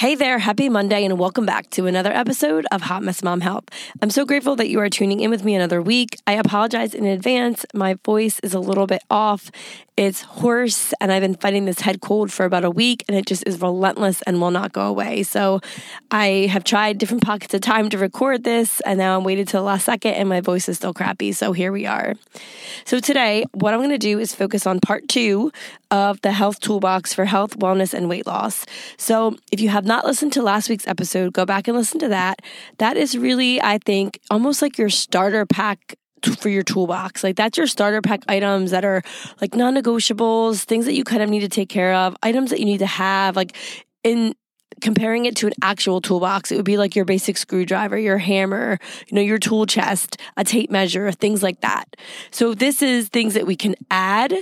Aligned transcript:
Hey 0.00 0.14
there, 0.14 0.38
happy 0.38 0.70
Monday, 0.70 1.04
and 1.04 1.18
welcome 1.18 1.44
back 1.44 1.68
to 1.72 1.84
another 1.84 2.10
episode 2.10 2.64
of 2.72 2.80
Hot 2.80 3.02
Mess 3.02 3.22
Mom 3.22 3.42
Health. 3.42 3.64
I'm 4.00 4.08
so 4.08 4.24
grateful 4.24 4.56
that 4.56 4.70
you 4.70 4.80
are 4.80 4.88
tuning 4.88 5.20
in 5.20 5.28
with 5.28 5.44
me 5.44 5.54
another 5.54 5.82
week. 5.82 6.18
I 6.26 6.36
apologize 6.36 6.94
in 6.94 7.04
advance. 7.04 7.66
My 7.74 7.98
voice 8.02 8.40
is 8.40 8.54
a 8.54 8.60
little 8.60 8.86
bit 8.86 9.02
off. 9.10 9.50
It's 9.98 10.22
hoarse, 10.22 10.94
and 11.02 11.12
I've 11.12 11.20
been 11.20 11.34
fighting 11.34 11.66
this 11.66 11.80
head 11.80 12.00
cold 12.00 12.32
for 12.32 12.46
about 12.46 12.64
a 12.64 12.70
week, 12.70 13.04
and 13.08 13.14
it 13.14 13.26
just 13.26 13.46
is 13.46 13.60
relentless 13.60 14.22
and 14.22 14.40
will 14.40 14.50
not 14.50 14.72
go 14.72 14.86
away. 14.86 15.22
So 15.22 15.60
I 16.10 16.48
have 16.50 16.64
tried 16.64 16.96
different 16.96 17.22
pockets 17.22 17.52
of 17.52 17.60
time 17.60 17.90
to 17.90 17.98
record 17.98 18.42
this, 18.42 18.80
and 18.86 18.98
now 18.98 19.18
I'm 19.18 19.24
waiting 19.24 19.44
till 19.44 19.60
the 19.60 19.66
last 19.66 19.84
second, 19.84 20.14
and 20.14 20.30
my 20.30 20.40
voice 20.40 20.66
is 20.70 20.78
still 20.78 20.94
crappy. 20.94 21.32
So 21.32 21.52
here 21.52 21.72
we 21.72 21.84
are. 21.84 22.14
So 22.86 23.00
today, 23.00 23.44
what 23.52 23.74
I'm 23.74 23.80
going 23.80 23.90
to 23.90 23.98
do 23.98 24.18
is 24.18 24.34
focus 24.34 24.66
on 24.66 24.80
part 24.80 25.08
two 25.08 25.52
of 25.90 26.20
the 26.22 26.32
health 26.32 26.60
toolbox 26.60 27.12
for 27.12 27.24
health, 27.24 27.58
wellness, 27.58 27.92
and 27.94 28.08
weight 28.08 28.26
loss. 28.26 28.64
So 28.96 29.36
if 29.52 29.60
you 29.60 29.68
have 29.70 29.84
not 29.84 30.04
listened 30.04 30.32
to 30.34 30.42
last 30.42 30.68
week's 30.68 30.86
episode, 30.86 31.32
go 31.32 31.44
back 31.44 31.68
and 31.68 31.76
listen 31.76 31.98
to 32.00 32.08
that. 32.08 32.40
That 32.78 32.96
is 32.96 33.16
really, 33.16 33.60
I 33.60 33.78
think, 33.78 34.20
almost 34.30 34.62
like 34.62 34.78
your 34.78 34.90
starter 34.90 35.46
pack 35.46 35.96
for 36.38 36.48
your 36.48 36.62
toolbox. 36.62 37.24
Like 37.24 37.36
that's 37.36 37.56
your 37.56 37.66
starter 37.66 38.02
pack 38.02 38.22
items 38.28 38.70
that 38.72 38.84
are 38.84 39.02
like 39.40 39.54
non-negotiables, 39.54 40.64
things 40.64 40.84
that 40.84 40.94
you 40.94 41.04
kind 41.04 41.22
of 41.22 41.30
need 41.30 41.40
to 41.40 41.48
take 41.48 41.68
care 41.68 41.94
of, 41.94 42.16
items 42.22 42.50
that 42.50 42.60
you 42.60 42.66
need 42.66 42.78
to 42.78 42.86
have. 42.86 43.36
Like 43.36 43.56
in 44.04 44.34
comparing 44.80 45.26
it 45.26 45.36
to 45.36 45.46
an 45.46 45.52
actual 45.62 46.00
toolbox, 46.00 46.52
it 46.52 46.56
would 46.56 46.64
be 46.64 46.76
like 46.76 46.94
your 46.94 47.04
basic 47.04 47.36
screwdriver, 47.36 47.98
your 47.98 48.18
hammer, 48.18 48.78
you 49.08 49.14
know, 49.14 49.20
your 49.20 49.38
tool 49.38 49.66
chest, 49.66 50.16
a 50.36 50.44
tape 50.44 50.70
measure, 50.70 51.10
things 51.12 51.42
like 51.42 51.60
that. 51.60 51.96
So 52.30 52.54
this 52.54 52.82
is 52.82 53.08
things 53.08 53.34
that 53.34 53.46
we 53.46 53.56
can 53.56 53.74
add 53.90 54.34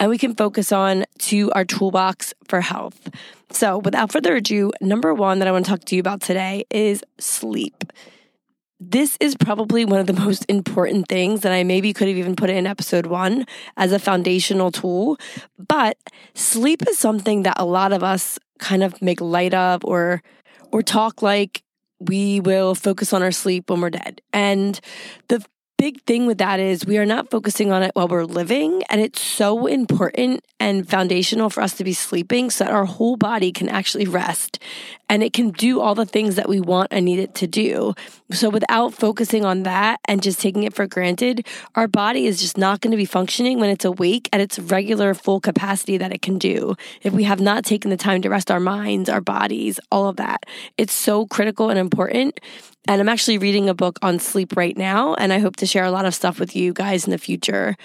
and 0.00 0.08
we 0.08 0.18
can 0.18 0.34
focus 0.34 0.72
on 0.72 1.04
to 1.18 1.52
our 1.52 1.64
toolbox 1.64 2.32
for 2.48 2.62
health. 2.62 3.10
So, 3.50 3.78
without 3.78 4.10
further 4.10 4.36
ado, 4.36 4.72
number 4.80 5.12
one 5.12 5.38
that 5.38 5.46
I 5.46 5.52
want 5.52 5.66
to 5.66 5.70
talk 5.70 5.84
to 5.84 5.94
you 5.94 6.00
about 6.00 6.22
today 6.22 6.64
is 6.70 7.04
sleep. 7.18 7.84
This 8.80 9.18
is 9.20 9.36
probably 9.36 9.84
one 9.84 10.00
of 10.00 10.06
the 10.06 10.12
most 10.24 10.46
important 10.48 11.08
things 11.08 11.42
that 11.42 11.52
I 11.52 11.62
maybe 11.62 11.92
could 11.92 12.08
have 12.08 12.16
even 12.16 12.34
put 12.34 12.48
in 12.48 12.66
episode 12.66 13.06
one 13.06 13.44
as 13.76 13.92
a 13.92 13.98
foundational 13.98 14.72
tool. 14.72 15.18
But 15.58 15.98
sleep 16.34 16.82
is 16.88 16.98
something 16.98 17.42
that 17.42 17.54
a 17.58 17.66
lot 17.66 17.92
of 17.92 18.02
us 18.02 18.38
kind 18.58 18.82
of 18.82 19.00
make 19.02 19.20
light 19.20 19.54
of 19.54 19.84
or 19.84 20.22
or 20.72 20.82
talk 20.82 21.20
like 21.20 21.62
we 21.98 22.40
will 22.40 22.74
focus 22.74 23.12
on 23.12 23.22
our 23.22 23.32
sleep 23.32 23.68
when 23.68 23.80
we're 23.80 23.90
dead. 23.90 24.22
And 24.32 24.80
the 25.28 25.44
big 25.80 26.02
thing 26.02 26.26
with 26.26 26.36
that 26.36 26.60
is 26.60 26.84
we 26.84 26.98
are 26.98 27.06
not 27.06 27.30
focusing 27.30 27.72
on 27.72 27.82
it 27.82 27.90
while 27.94 28.06
we're 28.06 28.26
living. 28.26 28.82
And 28.90 29.00
it's 29.00 29.18
so 29.18 29.66
important 29.66 30.44
and 30.60 30.86
foundational 30.86 31.48
for 31.48 31.62
us 31.62 31.72
to 31.78 31.84
be 31.84 31.94
sleeping 31.94 32.50
so 32.50 32.64
that 32.64 32.74
our 32.74 32.84
whole 32.84 33.16
body 33.16 33.50
can 33.50 33.70
actually 33.70 34.06
rest 34.06 34.62
and 35.08 35.22
it 35.22 35.32
can 35.32 35.52
do 35.52 35.80
all 35.80 35.94
the 35.94 36.04
things 36.04 36.34
that 36.34 36.50
we 36.50 36.60
want 36.60 36.88
and 36.90 37.06
need 37.06 37.18
it 37.18 37.34
to 37.36 37.46
do. 37.46 37.94
So 38.30 38.50
without 38.50 38.92
focusing 38.92 39.46
on 39.46 39.62
that 39.62 40.00
and 40.04 40.22
just 40.22 40.38
taking 40.38 40.64
it 40.64 40.74
for 40.74 40.86
granted, 40.86 41.46
our 41.74 41.88
body 41.88 42.26
is 42.26 42.42
just 42.42 42.58
not 42.58 42.82
going 42.82 42.90
to 42.90 42.98
be 42.98 43.06
functioning 43.06 43.58
when 43.58 43.70
it's 43.70 43.86
awake 43.86 44.28
at 44.34 44.40
its 44.42 44.58
regular 44.58 45.14
full 45.14 45.40
capacity 45.40 45.96
that 45.96 46.12
it 46.12 46.20
can 46.20 46.36
do. 46.36 46.74
If 47.00 47.14
we 47.14 47.24
have 47.24 47.40
not 47.40 47.64
taken 47.64 47.90
the 47.90 47.96
time 47.96 48.20
to 48.20 48.28
rest 48.28 48.50
our 48.50 48.60
minds, 48.60 49.08
our 49.08 49.22
bodies, 49.22 49.80
all 49.90 50.08
of 50.08 50.16
that, 50.16 50.44
it's 50.76 50.92
so 50.92 51.26
critical 51.26 51.70
and 51.70 51.78
important. 51.78 52.38
And 52.88 53.00
I'm 53.00 53.08
actually 53.08 53.38
reading 53.38 53.68
a 53.68 53.74
book 53.74 53.98
on 54.02 54.18
sleep 54.18 54.56
right 54.56 54.76
now, 54.76 55.14
and 55.14 55.32
I 55.32 55.38
hope 55.38 55.56
to 55.56 55.66
share 55.66 55.84
a 55.84 55.90
lot 55.90 56.06
of 56.06 56.14
stuff 56.14 56.40
with 56.40 56.56
you 56.56 56.72
guys 56.72 57.04
in 57.04 57.10
the 57.10 57.18
future. 57.18 57.76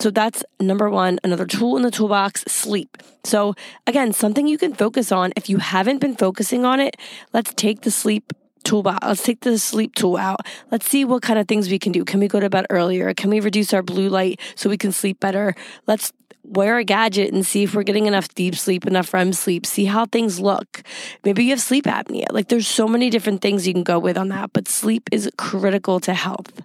So 0.00 0.10
that's 0.10 0.44
number 0.60 0.90
one, 0.90 1.18
another 1.24 1.46
tool 1.46 1.76
in 1.76 1.82
the 1.82 1.90
toolbox 1.90 2.44
sleep. 2.48 2.96
So, 3.22 3.54
again, 3.86 4.12
something 4.12 4.46
you 4.46 4.58
can 4.58 4.74
focus 4.74 5.12
on. 5.12 5.32
If 5.36 5.48
you 5.48 5.58
haven't 5.58 5.98
been 5.98 6.16
focusing 6.16 6.64
on 6.64 6.80
it, 6.80 6.96
let's 7.32 7.54
take 7.54 7.82
the 7.82 7.90
sleep 7.90 8.32
toolbox. 8.64 9.06
Let's 9.06 9.22
take 9.22 9.40
the 9.40 9.58
sleep 9.58 9.94
tool 9.94 10.16
out. 10.16 10.40
Let's 10.70 10.88
see 10.88 11.04
what 11.04 11.22
kind 11.22 11.38
of 11.38 11.46
things 11.46 11.70
we 11.70 11.78
can 11.78 11.92
do. 11.92 12.04
Can 12.04 12.18
we 12.18 12.28
go 12.28 12.40
to 12.40 12.50
bed 12.50 12.66
earlier? 12.70 13.14
Can 13.14 13.30
we 13.30 13.40
reduce 13.40 13.72
our 13.72 13.82
blue 13.82 14.08
light 14.08 14.40
so 14.56 14.68
we 14.68 14.78
can 14.78 14.90
sleep 14.90 15.20
better? 15.20 15.54
Let's 15.86 16.12
wear 16.44 16.78
a 16.78 16.84
gadget 16.84 17.32
and 17.32 17.44
see 17.44 17.64
if 17.64 17.74
we're 17.74 17.82
getting 17.82 18.06
enough 18.06 18.28
deep 18.34 18.54
sleep, 18.54 18.86
enough 18.86 19.12
REM 19.12 19.32
sleep, 19.32 19.66
see 19.66 19.86
how 19.86 20.06
things 20.06 20.38
look. 20.38 20.82
Maybe 21.24 21.44
you 21.44 21.50
have 21.50 21.60
sleep 21.60 21.84
apnea. 21.84 22.26
Like 22.30 22.48
there's 22.48 22.68
so 22.68 22.86
many 22.86 23.10
different 23.10 23.40
things 23.40 23.66
you 23.66 23.72
can 23.72 23.82
go 23.82 23.98
with 23.98 24.16
on 24.16 24.28
that, 24.28 24.52
but 24.52 24.68
sleep 24.68 25.08
is 25.10 25.30
critical 25.36 26.00
to 26.00 26.14
health. 26.14 26.62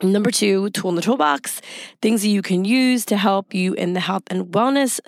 Number 0.00 0.30
two, 0.30 0.70
tool 0.70 0.90
in 0.90 0.96
the 0.96 1.02
toolbox, 1.02 1.60
things 2.00 2.22
that 2.22 2.28
you 2.28 2.40
can 2.40 2.64
use 2.64 3.04
to 3.06 3.16
help 3.16 3.52
you 3.52 3.74
in 3.74 3.94
the 3.94 4.00
health 4.00 4.22
and 4.28 4.46
wellness 4.46 5.00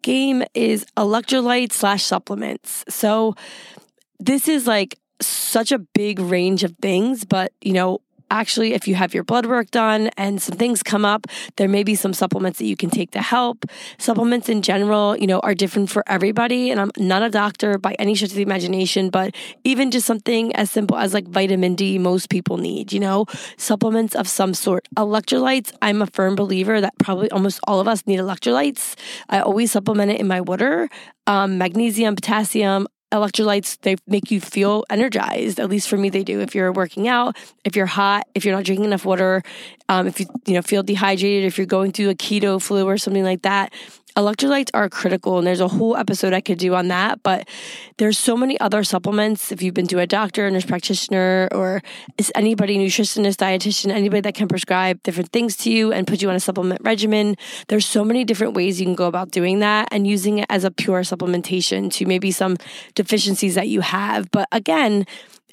game 0.00 0.42
is 0.54 0.86
electrolytes 0.96 1.72
slash 1.72 2.04
supplements. 2.04 2.82
So 2.88 3.34
this 4.18 4.48
is 4.48 4.66
like 4.66 4.98
such 5.20 5.70
a 5.70 5.78
big 5.78 6.18
range 6.18 6.64
of 6.64 6.74
things, 6.80 7.26
but 7.26 7.52
you 7.60 7.74
know, 7.74 8.00
actually, 8.30 8.74
if 8.74 8.86
you 8.88 8.94
have 8.94 9.14
your 9.14 9.24
blood 9.24 9.46
work 9.46 9.70
done 9.70 10.10
and 10.16 10.40
some 10.40 10.56
things 10.56 10.82
come 10.82 11.04
up, 11.04 11.26
there 11.56 11.68
may 11.68 11.82
be 11.82 11.94
some 11.94 12.12
supplements 12.12 12.58
that 12.58 12.66
you 12.66 12.76
can 12.76 12.90
take 12.90 13.10
to 13.12 13.22
help. 13.22 13.64
Supplements 13.98 14.48
in 14.48 14.62
general, 14.62 15.16
you 15.16 15.26
know, 15.26 15.40
are 15.40 15.54
different 15.54 15.90
for 15.90 16.02
everybody. 16.06 16.70
And 16.70 16.80
I'm 16.80 16.90
not 16.98 17.22
a 17.22 17.30
doctor 17.30 17.78
by 17.78 17.94
any 17.98 18.14
stretch 18.14 18.30
of 18.30 18.36
the 18.36 18.42
imagination, 18.42 19.10
but 19.10 19.34
even 19.64 19.90
just 19.90 20.06
something 20.06 20.54
as 20.56 20.70
simple 20.70 20.96
as 20.96 21.14
like 21.14 21.28
vitamin 21.28 21.74
D, 21.74 21.98
most 21.98 22.30
people 22.30 22.56
need, 22.56 22.92
you 22.92 23.00
know, 23.00 23.26
supplements 23.56 24.14
of 24.14 24.28
some 24.28 24.54
sort. 24.54 24.86
Electrolytes, 24.96 25.72
I'm 25.82 26.02
a 26.02 26.06
firm 26.06 26.34
believer 26.34 26.80
that 26.80 26.94
probably 26.98 27.30
almost 27.30 27.60
all 27.66 27.80
of 27.80 27.88
us 27.88 28.06
need 28.06 28.18
electrolytes. 28.18 28.94
I 29.28 29.40
always 29.40 29.72
supplement 29.72 30.10
it 30.10 30.20
in 30.20 30.28
my 30.28 30.40
water. 30.40 30.88
Um, 31.26 31.58
magnesium, 31.58 32.14
potassium, 32.14 32.88
electrolytes 33.12 33.78
they 33.82 33.96
make 34.06 34.30
you 34.30 34.40
feel 34.40 34.84
energized 34.90 35.58
at 35.58 35.68
least 35.68 35.88
for 35.88 35.96
me 35.96 36.10
they 36.10 36.22
do 36.22 36.40
if 36.40 36.54
you're 36.54 36.72
working 36.72 37.08
out 37.08 37.36
if 37.64 37.74
you're 37.74 37.86
hot 37.86 38.26
if 38.34 38.44
you're 38.44 38.54
not 38.54 38.64
drinking 38.64 38.84
enough 38.84 39.04
water 39.04 39.42
um, 39.88 40.06
if 40.06 40.20
you 40.20 40.26
you 40.46 40.54
know 40.54 40.62
feel 40.62 40.82
dehydrated 40.82 41.44
if 41.44 41.56
you're 41.56 41.66
going 41.66 41.90
through 41.90 42.10
a 42.10 42.14
keto 42.14 42.60
flu 42.60 42.84
or 42.84 42.98
something 42.98 43.24
like 43.24 43.42
that 43.42 43.72
electrolytes 44.18 44.68
are 44.74 44.88
critical 44.88 45.38
and 45.38 45.46
there's 45.46 45.60
a 45.60 45.68
whole 45.68 45.96
episode 45.96 46.32
I 46.32 46.40
could 46.40 46.58
do 46.58 46.74
on 46.74 46.88
that, 46.88 47.22
but 47.22 47.48
there's 47.98 48.18
so 48.18 48.36
many 48.36 48.58
other 48.58 48.82
supplements. 48.82 49.52
If 49.52 49.62
you've 49.62 49.74
been 49.74 49.86
to 49.88 50.00
a 50.00 50.08
doctor, 50.08 50.44
a 50.44 50.50
nurse 50.50 50.66
practitioner, 50.66 51.48
or 51.52 51.82
is 52.16 52.32
anybody, 52.34 52.78
nutritionist, 52.78 53.36
dietitian, 53.36 53.90
anybody 53.92 54.22
that 54.22 54.34
can 54.34 54.48
prescribe 54.48 55.00
different 55.04 55.30
things 55.30 55.56
to 55.58 55.70
you 55.70 55.92
and 55.92 56.04
put 56.04 56.20
you 56.20 56.28
on 56.28 56.34
a 56.34 56.40
supplement 56.40 56.80
regimen, 56.82 57.36
there's 57.68 57.86
so 57.86 58.04
many 58.04 58.24
different 58.24 58.54
ways 58.54 58.80
you 58.80 58.86
can 58.86 58.96
go 58.96 59.06
about 59.06 59.30
doing 59.30 59.60
that 59.60 59.86
and 59.92 60.04
using 60.04 60.38
it 60.38 60.46
as 60.48 60.64
a 60.64 60.70
pure 60.72 61.02
supplementation 61.02 61.92
to 61.92 62.04
maybe 62.04 62.32
some 62.32 62.56
deficiencies 62.98 63.54
that 63.54 63.68
you 63.68 63.80
have. 63.80 64.28
But 64.32 64.48
again, 64.50 65.06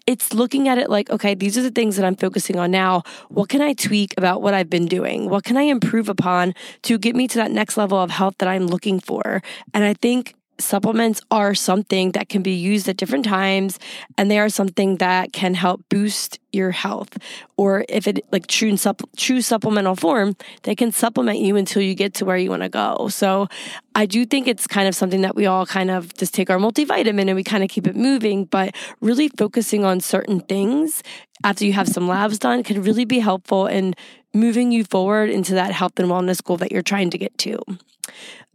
it's 0.07 0.33
looking 0.33 0.67
at 0.67 0.79
it 0.79 0.89
like, 0.89 1.09
okay, 1.11 1.35
these 1.35 1.57
are 1.57 1.61
the 1.61 1.71
things 1.71 1.95
that 1.95 2.05
I'm 2.05 2.15
focusing 2.15 2.57
on 2.57 2.71
now. 2.71 3.03
What 3.29 3.49
can 3.49 3.61
I 3.61 3.73
tweak 3.73 4.13
about 4.17 4.41
what 4.41 4.53
I've 4.55 4.69
been 4.69 4.87
doing? 4.87 5.29
What 5.29 5.43
can 5.43 5.55
I 5.55 5.63
improve 5.63 6.09
upon 6.09 6.55
to 6.83 6.97
get 6.97 7.15
me 7.15 7.27
to 7.27 7.37
that 7.37 7.51
next 7.51 7.77
level 7.77 7.99
of 7.99 8.09
health 8.09 8.35
that 8.39 8.49
I'm 8.49 8.65
looking 8.65 8.99
for? 8.99 9.43
And 9.73 9.83
I 9.83 9.93
think 9.93 10.33
supplements 10.59 11.21
are 11.31 11.53
something 11.53 12.11
that 12.11 12.29
can 12.29 12.41
be 12.41 12.53
used 12.53 12.87
at 12.87 12.97
different 12.97 13.25
times 13.25 13.79
and 14.17 14.31
they 14.31 14.39
are 14.39 14.49
something 14.49 14.97
that 14.97 15.33
can 15.33 15.53
help 15.53 15.83
boost 15.89 16.39
your 16.51 16.71
health. 16.71 17.17
Or 17.57 17.85
if 17.89 18.07
it 18.07 18.25
like 18.31 18.47
true 18.47 18.75
true 19.17 19.41
supplemental 19.41 19.95
form 19.95 20.35
they 20.63 20.75
can 20.75 20.91
supplement 20.91 21.39
you 21.39 21.55
until 21.55 21.81
you 21.81 21.93
get 21.93 22.13
to 22.15 22.25
where 22.25 22.37
you 22.37 22.49
want 22.49 22.63
to 22.63 22.69
go. 22.69 23.07
So 23.09 23.47
i 23.95 24.05
do 24.05 24.25
think 24.25 24.47
it's 24.47 24.67
kind 24.67 24.87
of 24.87 24.93
something 24.93 25.21
that 25.21 25.35
we 25.35 25.45
all 25.45 25.65
kind 25.65 25.89
of 25.89 26.13
just 26.15 26.33
take 26.33 26.49
our 26.49 26.57
multivitamin 26.57 27.27
and 27.27 27.35
we 27.35 27.43
kind 27.43 27.63
of 27.63 27.69
keep 27.69 27.87
it 27.87 27.95
moving 27.95 28.45
but 28.45 28.75
really 29.01 29.29
focusing 29.29 29.85
on 29.85 29.99
certain 29.99 30.41
things 30.41 31.01
after 31.43 31.65
you 31.65 31.73
have 31.73 31.87
some 31.87 32.07
labs 32.07 32.37
done 32.37 32.61
can 32.61 32.83
really 32.83 33.05
be 33.05 33.19
helpful 33.19 33.65
in 33.65 33.95
moving 34.33 34.71
you 34.71 34.83
forward 34.83 35.29
into 35.29 35.53
that 35.53 35.71
health 35.71 35.97
and 35.97 36.09
wellness 36.09 36.43
goal 36.43 36.57
that 36.57 36.71
you're 36.71 36.81
trying 36.81 37.09
to 37.09 37.17
get 37.17 37.35
to 37.37 37.57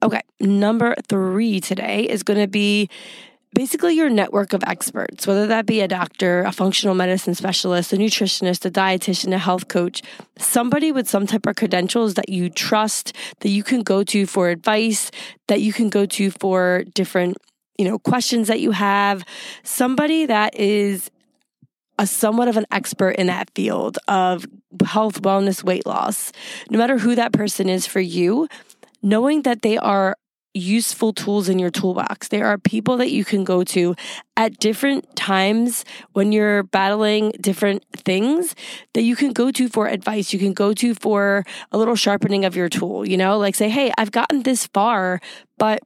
Okay, 0.02 0.23
number 0.41 0.94
three 1.08 1.61
today 1.61 2.05
is 2.05 2.23
going 2.23 2.41
to 2.41 2.49
be 2.49 2.88
basically 3.55 3.94
your 3.94 4.08
network 4.08 4.55
of 4.55 4.64
experts, 4.67 5.26
whether 5.26 5.47
that 5.47 5.67
be 5.67 5.81
a 5.81 5.88
doctor, 5.88 6.43
a 6.43 6.52
functional 6.52 6.94
medicine 6.94 7.35
specialist, 7.35 7.93
a 7.93 7.97
nutritionist, 7.97 8.64
a 8.64 8.70
dietitian, 8.70 9.35
a 9.35 9.38
health 9.38 9.69
coach, 9.69 10.00
somebody 10.38 10.91
with 10.91 11.06
some 11.06 11.26
type 11.26 11.47
of 11.47 11.56
credentials 11.56 12.14
that 12.14 12.31
you 12.31 12.49
trust, 12.49 13.14
that 13.41 13.50
you 13.50 13.62
can 13.62 13.82
go 13.82 14.02
to 14.05 14.25
for 14.25 14.49
advice, 14.49 15.11
that 15.49 15.61
you 15.61 15.73
can 15.73 15.91
go 15.91 16.06
to 16.06 16.31
for 16.31 16.85
different, 16.94 17.37
you 17.76 17.85
know, 17.85 17.99
questions 17.99 18.49
that 18.49 18.61
you 18.61 18.70
have, 18.70 19.23
somebody 19.64 20.25
that 20.25 20.56
is 20.58 21.11
a 21.99 22.06
somewhat 22.06 22.49
of 22.49 22.56
an 22.56 22.64
expert 22.70 23.11
in 23.11 23.26
that 23.26 23.50
field 23.55 23.99
of 24.08 24.47
health, 24.87 25.20
wellness, 25.20 25.62
weight 25.62 25.85
loss. 25.85 26.32
No 26.70 26.79
matter 26.79 26.97
who 26.97 27.14
that 27.14 27.32
person 27.32 27.69
is 27.69 27.87
for 27.87 28.00
you, 28.00 28.49
knowing 29.02 29.43
that 29.43 29.62
they 29.62 29.79
are 29.79 30.17
useful 30.52 31.12
tools 31.12 31.49
in 31.49 31.58
your 31.58 31.70
toolbox. 31.70 32.29
There 32.29 32.47
are 32.47 32.58
people 32.58 32.97
that 32.97 33.11
you 33.11 33.25
can 33.25 33.44
go 33.44 33.62
to 33.64 33.94
at 34.37 34.58
different 34.58 35.14
times 35.14 35.85
when 36.12 36.32
you're 36.32 36.64
battling 36.64 37.32
different 37.41 37.85
things 37.97 38.55
that 38.94 39.02
you 39.02 39.14
can 39.14 39.32
go 39.32 39.50
to 39.52 39.69
for 39.69 39.87
advice. 39.87 40.32
You 40.32 40.38
can 40.38 40.52
go 40.52 40.75
to 40.75 40.94
for 40.94 41.44
a 41.70 41.79
little 41.79 41.94
sharpening 41.94 42.44
of 42.44 42.56
your 42.56 42.69
tool, 42.69 43.08
you 43.08 43.17
know, 43.17 43.38
like 43.38 43.55
say, 43.55 43.69
Hey, 43.69 43.93
I've 43.97 44.11
gotten 44.11 44.43
this 44.43 44.67
far, 44.67 45.20
but 45.56 45.81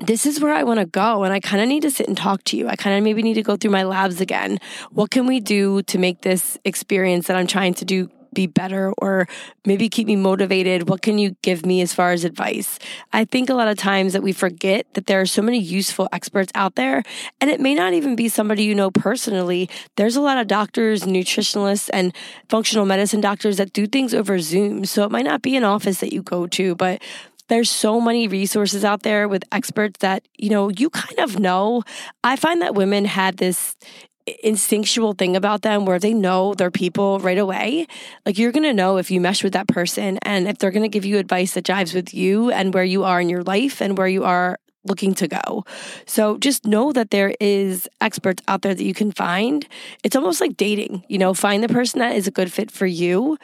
this 0.00 0.26
is 0.26 0.40
where 0.40 0.52
I 0.52 0.64
want 0.64 0.80
to 0.80 0.86
go. 0.86 1.22
And 1.22 1.32
I 1.32 1.40
kind 1.40 1.62
of 1.62 1.68
need 1.68 1.82
to 1.82 1.90
sit 1.90 2.08
and 2.08 2.16
talk 2.16 2.42
to 2.44 2.56
you. 2.56 2.68
I 2.68 2.76
kind 2.76 2.96
of 2.96 3.04
maybe 3.04 3.22
need 3.22 3.34
to 3.34 3.42
go 3.42 3.56
through 3.56 3.70
my 3.70 3.84
labs 3.84 4.20
again. 4.20 4.58
What 4.90 5.10
can 5.10 5.26
we 5.26 5.40
do 5.40 5.82
to 5.82 5.98
make 5.98 6.22
this 6.22 6.58
experience 6.64 7.28
that 7.28 7.36
I'm 7.36 7.46
trying 7.46 7.74
to 7.74 7.84
do 7.84 8.10
be 8.34 8.46
better 8.46 8.92
or 8.98 9.26
maybe 9.64 9.88
keep 9.88 10.06
me 10.06 10.16
motivated? 10.16 10.88
What 10.88 11.02
can 11.02 11.18
you 11.18 11.36
give 11.42 11.64
me 11.64 11.80
as 11.80 11.94
far 11.94 12.12
as 12.12 12.24
advice? 12.24 12.78
I 13.12 13.24
think 13.24 13.48
a 13.48 13.54
lot 13.54 13.68
of 13.68 13.78
times 13.78 14.12
that 14.12 14.22
we 14.22 14.32
forget 14.32 14.86
that 14.94 15.06
there 15.06 15.20
are 15.20 15.26
so 15.26 15.42
many 15.42 15.58
useful 15.58 16.08
experts 16.12 16.52
out 16.54 16.74
there, 16.74 17.02
and 17.40 17.50
it 17.50 17.60
may 17.60 17.74
not 17.74 17.94
even 17.94 18.16
be 18.16 18.28
somebody 18.28 18.64
you 18.64 18.74
know 18.74 18.90
personally. 18.90 19.68
There's 19.96 20.16
a 20.16 20.20
lot 20.20 20.38
of 20.38 20.46
doctors, 20.46 21.04
nutritionalists, 21.04 21.90
and 21.92 22.14
functional 22.48 22.86
medicine 22.86 23.20
doctors 23.20 23.56
that 23.56 23.72
do 23.72 23.86
things 23.86 24.14
over 24.14 24.38
Zoom. 24.38 24.84
So 24.84 25.04
it 25.04 25.10
might 25.10 25.24
not 25.24 25.42
be 25.42 25.56
an 25.56 25.64
office 25.64 26.00
that 26.00 26.12
you 26.12 26.22
go 26.22 26.46
to, 26.48 26.74
but 26.74 27.00
there's 27.48 27.70
so 27.70 28.00
many 28.00 28.26
resources 28.26 28.84
out 28.84 29.02
there 29.02 29.28
with 29.28 29.44
experts 29.52 29.98
that 30.00 30.26
you 30.36 30.50
know 30.50 30.68
you 30.68 30.90
kind 30.90 31.18
of 31.18 31.38
know 31.38 31.82
i 32.22 32.36
find 32.36 32.62
that 32.62 32.74
women 32.74 33.04
had 33.04 33.36
this 33.36 33.76
instinctual 34.26 35.12
thing 35.12 35.36
about 35.36 35.62
them 35.62 35.84
where 35.84 35.98
they 35.98 36.14
know 36.14 36.54
their 36.54 36.70
people 36.70 37.18
right 37.20 37.38
away. 37.38 37.86
Like 38.24 38.38
you're 38.38 38.52
going 38.52 38.64
to 38.64 38.72
know 38.72 38.96
if 38.96 39.10
you 39.10 39.20
mesh 39.20 39.44
with 39.44 39.52
that 39.52 39.68
person 39.68 40.18
and 40.22 40.48
if 40.48 40.58
they're 40.58 40.70
going 40.70 40.82
to 40.82 40.88
give 40.88 41.04
you 41.04 41.18
advice 41.18 41.54
that 41.54 41.64
jives 41.64 41.94
with 41.94 42.14
you 42.14 42.50
and 42.50 42.72
where 42.72 42.84
you 42.84 43.04
are 43.04 43.20
in 43.20 43.28
your 43.28 43.42
life 43.42 43.80
and 43.82 43.98
where 43.98 44.08
you 44.08 44.24
are 44.24 44.58
looking 44.86 45.14
to 45.14 45.28
go. 45.28 45.64
So 46.06 46.38
just 46.38 46.66
know 46.66 46.92
that 46.92 47.10
there 47.10 47.34
is 47.40 47.88
experts 48.00 48.42
out 48.48 48.62
there 48.62 48.74
that 48.74 48.84
you 48.84 48.94
can 48.94 49.12
find. 49.12 49.66
It's 50.02 50.16
almost 50.16 50.40
like 50.40 50.56
dating, 50.56 51.04
you 51.08 51.18
know, 51.18 51.34
find 51.34 51.62
the 51.62 51.68
person 51.68 52.00
that 52.00 52.16
is 52.16 52.26
a 52.26 52.30
good 52.30 52.52
fit 52.52 52.70
for 52.70 52.86
you. 52.86 53.38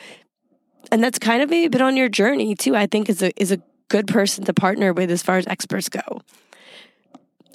And 0.92 1.02
that's 1.02 1.18
kind 1.18 1.42
of 1.42 1.50
maybe 1.50 1.68
been 1.68 1.82
on 1.82 1.96
your 1.96 2.08
journey 2.08 2.54
too. 2.54 2.74
I 2.74 2.86
think 2.86 3.08
is 3.08 3.22
a 3.22 3.32
is 3.40 3.52
a 3.52 3.60
good 3.88 4.06
person 4.06 4.44
to 4.44 4.54
partner 4.54 4.92
with 4.92 5.10
as 5.10 5.22
far 5.22 5.36
as 5.36 5.46
experts 5.46 5.88
go. 5.88 6.22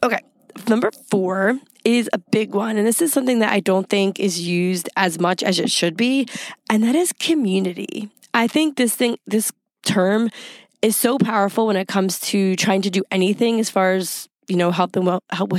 Okay. 0.04 0.19
Number 0.68 0.92
4 0.92 1.60
is 1.84 2.10
a 2.13 2.18
big 2.18 2.56
one. 2.56 2.78
And 2.78 2.88
this 2.88 3.02
is 3.02 3.13
something 3.13 3.40
that 3.40 3.52
I 3.52 3.60
don't 3.60 3.90
think 3.90 4.19
is 4.19 4.42
used 4.42 4.90
as 4.96 5.19
much 5.19 5.44
as 5.44 5.60
it 5.60 5.69
should 5.69 5.96
be. 5.96 6.28
And 6.69 6.84
that 6.84 6.96
is 6.96 7.13
community. 7.13 8.10
I 8.34 8.48
think 8.48 8.78
this 8.78 8.96
thing, 8.96 9.18
this 9.28 9.52
term 9.84 10.30
is 10.81 10.98
so 10.98 11.18
powerful 11.18 11.68
when 11.68 11.78
it 11.78 11.88
comes 11.88 12.19
to 12.19 12.56
trying 12.56 12.81
to 12.81 12.90
do 12.90 13.04
anything 13.12 13.60
as 13.60 13.69
far 13.69 13.94
as, 13.94 14.28
you 14.48 14.56
know, 14.56 14.72
health 14.72 14.96
and 14.96 15.06
well, 15.06 15.24
health, 15.31 15.50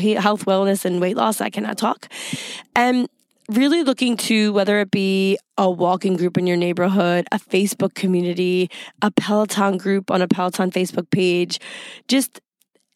wellness 0.45 0.85
and 0.85 1.01
weight 1.01 1.17
loss. 1.17 1.41
I 1.41 1.51
cannot 1.51 1.79
talk. 1.79 2.09
And 2.75 3.09
really 3.49 3.83
looking 3.85 4.17
to 4.17 4.53
whether 4.53 4.81
it 4.81 4.91
be 4.91 5.39
a 5.57 5.71
walking 5.71 6.17
group 6.17 6.37
in 6.37 6.47
your 6.47 6.57
neighborhood, 6.57 7.27
a 7.33 7.39
Facebook 7.39 7.95
community, 7.95 8.69
a 9.03 9.11
Peloton 9.11 9.79
group 9.79 10.11
on 10.11 10.21
a 10.21 10.29
Peloton 10.29 10.71
Facebook 10.71 11.11
page, 11.11 11.61
just 12.09 12.41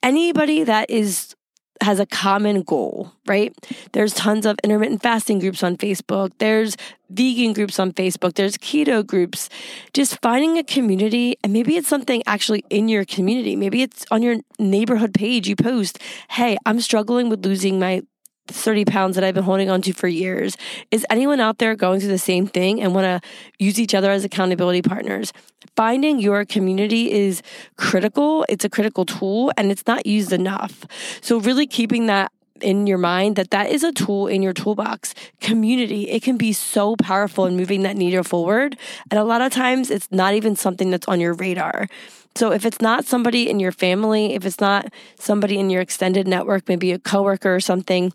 anybody 0.02 0.64
that 0.64 0.90
is 0.90 1.34
has 1.80 1.98
a 1.98 2.06
common 2.06 2.62
goal, 2.62 3.12
right? 3.26 3.54
There's 3.92 4.12
tons 4.14 4.46
of 4.46 4.58
intermittent 4.62 5.02
fasting 5.02 5.38
groups 5.38 5.62
on 5.62 5.76
Facebook. 5.76 6.32
There's 6.38 6.76
vegan 7.08 7.52
groups 7.52 7.78
on 7.78 7.92
Facebook. 7.92 8.34
There's 8.34 8.56
keto 8.56 9.06
groups. 9.06 9.48
Just 9.92 10.20
finding 10.20 10.58
a 10.58 10.64
community, 10.64 11.36
and 11.42 11.52
maybe 11.52 11.76
it's 11.76 11.88
something 11.88 12.22
actually 12.26 12.64
in 12.70 12.88
your 12.88 13.04
community. 13.04 13.56
Maybe 13.56 13.82
it's 13.82 14.04
on 14.10 14.22
your 14.22 14.36
neighborhood 14.58 15.14
page. 15.14 15.48
You 15.48 15.56
post, 15.56 15.98
Hey, 16.30 16.56
I'm 16.66 16.80
struggling 16.80 17.28
with 17.28 17.44
losing 17.44 17.78
my 17.78 18.02
30 18.50 18.84
pounds 18.84 19.14
that 19.14 19.24
I've 19.24 19.34
been 19.34 19.44
holding 19.44 19.70
on 19.70 19.82
to 19.82 19.92
for 19.92 20.08
years. 20.08 20.56
Is 20.90 21.06
anyone 21.10 21.40
out 21.40 21.58
there 21.58 21.74
going 21.74 22.00
through 22.00 22.10
the 22.10 22.18
same 22.18 22.46
thing 22.46 22.80
and 22.80 22.94
want 22.94 23.04
to 23.04 23.28
use 23.58 23.78
each 23.78 23.94
other 23.94 24.10
as 24.10 24.24
accountability 24.24 24.82
partners? 24.82 25.32
Finding 25.76 26.18
your 26.18 26.44
community 26.44 27.12
is 27.12 27.42
critical. 27.76 28.44
It's 28.48 28.64
a 28.64 28.68
critical 28.68 29.04
tool 29.04 29.52
and 29.56 29.70
it's 29.70 29.86
not 29.86 30.06
used 30.06 30.32
enough. 30.32 30.84
So, 31.20 31.38
really 31.40 31.66
keeping 31.66 32.06
that 32.06 32.32
in 32.62 32.86
your 32.86 32.98
mind 32.98 33.36
that 33.36 33.50
that 33.50 33.70
is 33.70 33.82
a 33.82 33.92
tool 33.92 34.26
in 34.26 34.42
your 34.42 34.52
toolbox. 34.52 35.14
Community, 35.40 36.10
it 36.10 36.22
can 36.22 36.36
be 36.36 36.52
so 36.52 36.96
powerful 36.96 37.46
in 37.46 37.56
moving 37.56 37.82
that 37.82 37.96
needle 37.96 38.22
forward. 38.22 38.76
And 39.10 39.18
a 39.18 39.24
lot 39.24 39.40
of 39.40 39.52
times 39.52 39.90
it's 39.90 40.08
not 40.10 40.34
even 40.34 40.56
something 40.56 40.90
that's 40.90 41.08
on 41.08 41.20
your 41.20 41.34
radar. 41.34 41.88
So 42.36 42.52
if 42.52 42.64
it's 42.64 42.80
not 42.80 43.04
somebody 43.04 43.50
in 43.50 43.60
your 43.60 43.72
family, 43.72 44.34
if 44.34 44.44
it's 44.44 44.60
not 44.60 44.92
somebody 45.18 45.58
in 45.58 45.68
your 45.68 45.82
extended 45.82 46.28
network, 46.28 46.68
maybe 46.68 46.92
a 46.92 46.98
coworker 46.98 47.54
or 47.54 47.60
something, 47.60 48.12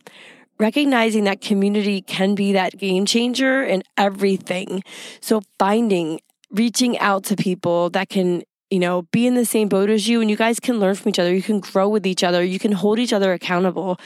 recognizing 0.59 1.25
that 1.25 1.41
community 1.41 2.01
can 2.01 2.35
be 2.35 2.53
that 2.53 2.77
game 2.77 3.05
changer 3.05 3.63
in 3.63 3.83
everything. 3.97 4.83
So 5.21 5.41
finding, 5.59 6.21
reaching 6.51 6.97
out 6.99 7.23
to 7.25 7.35
people 7.35 7.89
that 7.91 8.09
can 8.09 8.43
you 8.71 8.79
know, 8.79 9.03
be 9.03 9.27
in 9.27 9.35
the 9.35 9.45
same 9.45 9.69
boat 9.69 9.89
as 9.89 10.07
you 10.07 10.21
and 10.21 10.29
you 10.29 10.35
guys 10.35 10.59
can 10.59 10.79
learn 10.79 10.95
from 10.95 11.09
each 11.09 11.19
other. 11.19 11.33
You 11.33 11.43
can 11.43 11.59
grow 11.59 11.87
with 11.87 12.05
each 12.05 12.23
other. 12.23 12.43
You 12.43 12.59
can 12.59 12.71
hold 12.71 12.99
each 12.99 13.13
other 13.13 13.31
accountable. 13.31 13.99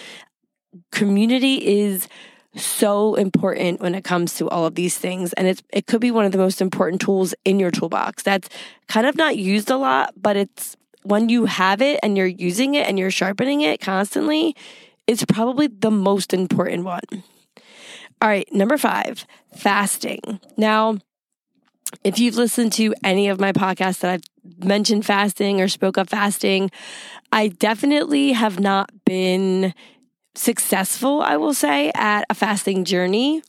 Community 0.92 1.80
is 1.80 2.08
so 2.56 3.16
important 3.16 3.80
when 3.80 3.96
it 3.96 4.04
comes 4.04 4.36
to 4.36 4.50
all 4.50 4.66
of 4.66 4.76
these 4.76 4.98
things 4.98 5.34
and 5.34 5.48
it's 5.48 5.62
it 5.72 5.86
could 5.86 6.02
be 6.02 6.10
one 6.10 6.26
of 6.26 6.32
the 6.32 6.38
most 6.38 6.62
important 6.62 7.00
tools 7.00 7.34
in 7.46 7.60
your 7.60 7.70
toolbox 7.70 8.24
that's 8.24 8.50
kind 8.88 9.06
of 9.06 9.16
not 9.16 9.38
used 9.38 9.70
a 9.70 9.78
lot 9.78 10.12
but 10.18 10.36
it's 10.36 10.76
when 11.04 11.30
you 11.30 11.46
have 11.46 11.80
it 11.80 12.00
and 12.02 12.18
you're 12.18 12.26
using 12.26 12.74
it 12.74 12.88
and 12.88 12.98
you're 12.98 13.12
sharpening 13.12 13.62
it 13.62 13.80
constantly 13.80 14.56
it's 15.10 15.26
probably 15.26 15.68
the 15.68 15.92
most 15.92 16.34
important 16.34 16.84
one 16.84 17.24
all 18.22 18.30
right 18.30 18.48
number 18.54 18.78
5 18.78 19.26
fasting 19.56 20.40
now 20.56 20.98
if 22.04 22.20
you've 22.20 22.36
listened 22.36 22.74
to 22.74 22.94
any 23.04 23.30
of 23.30 23.40
my 23.40 23.52
podcasts 23.52 24.00
that 24.00 24.12
I've 24.12 24.66
mentioned 24.66 25.06
fasting 25.06 25.60
or 25.60 25.68
spoke 25.68 25.98
of 25.98 26.10
fasting, 26.10 26.70
I 27.32 27.48
definitely 27.48 28.34
have 28.34 28.60
not 28.60 28.92
been 29.06 29.74
successful, 30.36 31.22
I 31.22 31.38
will 31.38 31.54
say, 31.54 31.92
at 31.96 32.26
a 32.30 32.36
fasting 32.36 32.86
journey. 32.86 33.42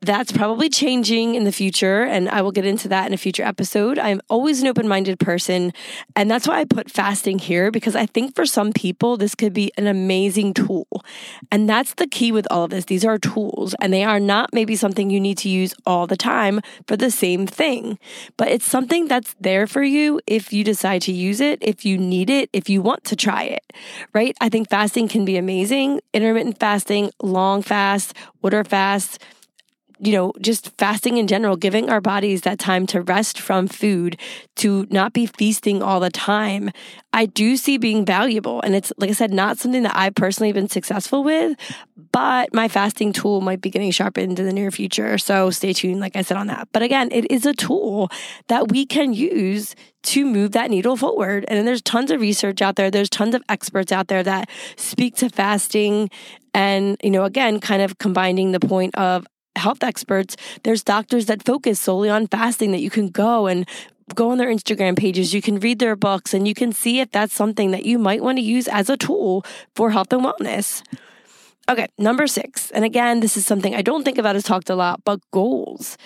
That's 0.00 0.30
probably 0.30 0.68
changing 0.68 1.34
in 1.34 1.42
the 1.42 1.50
future, 1.50 2.04
and 2.04 2.28
I 2.28 2.40
will 2.40 2.52
get 2.52 2.64
into 2.64 2.86
that 2.86 3.08
in 3.08 3.12
a 3.12 3.16
future 3.16 3.42
episode. 3.42 3.98
I'm 3.98 4.20
always 4.30 4.62
an 4.62 4.68
open 4.68 4.86
minded 4.86 5.18
person, 5.18 5.72
and 6.14 6.30
that's 6.30 6.46
why 6.46 6.60
I 6.60 6.66
put 6.66 6.88
fasting 6.88 7.40
here 7.40 7.72
because 7.72 7.96
I 7.96 8.06
think 8.06 8.36
for 8.36 8.46
some 8.46 8.72
people, 8.72 9.16
this 9.16 9.34
could 9.34 9.52
be 9.52 9.72
an 9.76 9.88
amazing 9.88 10.54
tool. 10.54 10.86
And 11.50 11.68
that's 11.68 11.94
the 11.94 12.06
key 12.06 12.30
with 12.30 12.46
all 12.48 12.62
of 12.62 12.70
this. 12.70 12.84
These 12.84 13.04
are 13.04 13.18
tools, 13.18 13.74
and 13.80 13.92
they 13.92 14.04
are 14.04 14.20
not 14.20 14.54
maybe 14.54 14.76
something 14.76 15.10
you 15.10 15.18
need 15.18 15.38
to 15.38 15.48
use 15.48 15.74
all 15.84 16.06
the 16.06 16.16
time 16.16 16.60
for 16.86 16.96
the 16.96 17.10
same 17.10 17.48
thing, 17.48 17.98
but 18.36 18.46
it's 18.46 18.66
something 18.66 19.08
that's 19.08 19.34
there 19.40 19.66
for 19.66 19.82
you 19.82 20.20
if 20.28 20.52
you 20.52 20.62
decide 20.62 21.02
to 21.02 21.12
use 21.12 21.40
it, 21.40 21.58
if 21.60 21.84
you 21.84 21.98
need 21.98 22.30
it, 22.30 22.50
if 22.52 22.68
you 22.68 22.80
want 22.82 23.02
to 23.02 23.16
try 23.16 23.42
it, 23.42 23.64
right? 24.14 24.36
I 24.40 24.48
think 24.48 24.70
fasting 24.70 25.08
can 25.08 25.24
be 25.24 25.36
amazing. 25.36 26.00
Intermittent 26.14 26.60
fasting, 26.60 27.10
long 27.20 27.62
fast, 27.62 28.14
water 28.42 28.62
fast 28.62 29.18
you 30.00 30.12
know, 30.12 30.32
just 30.40 30.76
fasting 30.78 31.16
in 31.16 31.26
general, 31.26 31.56
giving 31.56 31.90
our 31.90 32.00
bodies 32.00 32.42
that 32.42 32.58
time 32.58 32.86
to 32.88 33.02
rest 33.02 33.40
from 33.40 33.66
food, 33.66 34.18
to 34.56 34.86
not 34.90 35.12
be 35.12 35.26
feasting 35.26 35.82
all 35.82 36.00
the 36.00 36.10
time, 36.10 36.70
I 37.12 37.26
do 37.26 37.56
see 37.56 37.78
being 37.78 38.04
valuable. 38.04 38.60
And 38.62 38.74
it's, 38.74 38.92
like 38.98 39.10
I 39.10 39.14
said, 39.14 39.32
not 39.32 39.58
something 39.58 39.82
that 39.82 39.96
I've 39.96 40.14
personally 40.14 40.52
been 40.52 40.68
successful 40.68 41.24
with, 41.24 41.56
but 42.12 42.52
my 42.54 42.68
fasting 42.68 43.12
tool 43.12 43.40
might 43.40 43.60
be 43.60 43.70
getting 43.70 43.90
sharpened 43.90 44.38
in 44.38 44.46
the 44.46 44.52
near 44.52 44.70
future. 44.70 45.18
So 45.18 45.50
stay 45.50 45.72
tuned, 45.72 46.00
like 46.00 46.16
I 46.16 46.22
said, 46.22 46.36
on 46.36 46.46
that. 46.48 46.68
But 46.72 46.82
again, 46.82 47.08
it 47.10 47.30
is 47.30 47.46
a 47.46 47.54
tool 47.54 48.10
that 48.48 48.70
we 48.70 48.86
can 48.86 49.12
use 49.12 49.74
to 50.04 50.24
move 50.24 50.52
that 50.52 50.70
needle 50.70 50.96
forward. 50.96 51.44
And 51.48 51.66
there's 51.66 51.82
tons 51.82 52.10
of 52.10 52.20
research 52.20 52.62
out 52.62 52.76
there, 52.76 52.90
there's 52.90 53.10
tons 53.10 53.34
of 53.34 53.42
experts 53.48 53.90
out 53.90 54.08
there 54.08 54.22
that 54.22 54.48
speak 54.76 55.16
to 55.16 55.28
fasting. 55.28 56.10
And, 56.54 56.96
you 57.02 57.10
know, 57.10 57.24
again, 57.24 57.60
kind 57.60 57.82
of 57.82 57.98
combining 57.98 58.52
the 58.52 58.60
point 58.60 58.94
of 58.96 59.26
health 59.58 59.82
experts, 59.82 60.36
there's 60.62 60.82
doctors 60.82 61.26
that 61.26 61.44
focus 61.44 61.80
solely 61.80 62.08
on 62.08 62.26
fasting 62.26 62.72
that 62.72 62.80
you 62.80 62.90
can 62.90 63.08
go 63.08 63.46
and 63.46 63.68
go 64.14 64.30
on 64.30 64.38
their 64.38 64.48
Instagram 64.48 64.96
pages, 64.96 65.34
you 65.34 65.42
can 65.42 65.60
read 65.60 65.78
their 65.78 65.96
books, 65.96 66.32
and 66.32 66.48
you 66.48 66.54
can 66.54 66.72
see 66.72 67.00
if 67.00 67.10
that's 67.10 67.34
something 67.34 67.72
that 67.72 67.84
you 67.84 67.98
might 67.98 68.22
want 68.22 68.38
to 68.38 68.42
use 68.42 68.68
as 68.68 68.88
a 68.88 68.96
tool 68.96 69.44
for 69.74 69.90
health 69.90 70.12
and 70.12 70.24
wellness. 70.24 70.82
Okay, 71.70 71.86
number 71.98 72.26
six. 72.26 72.70
And 72.70 72.82
again, 72.82 73.20
this 73.20 73.36
is 73.36 73.44
something 73.44 73.74
I 73.74 73.82
don't 73.82 74.02
think 74.02 74.16
about 74.16 74.36
as 74.36 74.42
talked 74.42 74.70
a 74.70 74.74
lot, 74.74 75.04
but 75.04 75.20
goals. 75.32 75.98